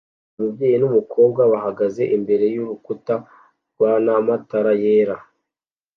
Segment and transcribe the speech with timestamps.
[0.37, 3.15] Umubyeyi numukobwa bahagaze imbere yurukuta
[3.71, 5.15] rwana matara yera